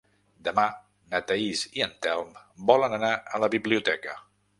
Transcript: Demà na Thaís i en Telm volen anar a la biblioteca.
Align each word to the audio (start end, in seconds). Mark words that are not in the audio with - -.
Demà 0.45 0.61
na 1.11 1.19
Thaís 1.31 1.61
i 1.79 1.83
en 1.87 1.93
Telm 2.05 2.31
volen 2.73 2.97
anar 2.99 3.13
a 3.39 3.43
la 3.45 3.51
biblioteca. 3.57 4.17